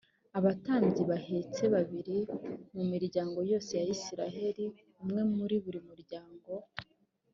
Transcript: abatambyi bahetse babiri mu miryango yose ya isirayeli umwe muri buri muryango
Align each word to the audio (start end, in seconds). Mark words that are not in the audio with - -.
abatambyi 0.37 1.03
bahetse 1.11 1.63
babiri 1.73 2.17
mu 2.75 2.83
miryango 2.91 3.37
yose 3.51 3.71
ya 3.79 3.85
isirayeli 3.95 4.65
umwe 5.01 5.21
muri 5.35 5.55
buri 5.63 5.79
muryango 5.89 6.51